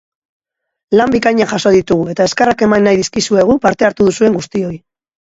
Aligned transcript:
Lan 0.99 1.11
bikainak 1.15 1.51
jaso 1.51 1.71
ditugu 1.75 2.07
eta 2.13 2.27
eskerrak 2.29 2.63
eman 2.69 2.87
nahi 2.89 2.99
dizkizuegu 3.03 3.59
parte 3.67 3.89
hartu 3.91 4.09
duzuen 4.09 4.35
guztioi! 4.39 4.73